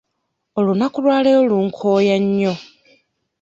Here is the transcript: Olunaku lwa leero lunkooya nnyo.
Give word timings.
Olunaku 0.57 0.97
lwa 1.03 1.17
leero 1.23 1.43
lunkooya 1.51 2.15
nnyo. 2.23 2.53